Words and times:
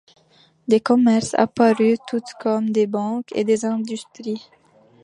Des 0.67 0.79
commerces 0.79 1.35
apparurent 1.35 1.99
tout 2.07 2.23
comme 2.39 2.71
des 2.71 2.87
banques 2.87 3.29
et 3.35 3.43
des 3.43 3.65
industries. 3.65 4.41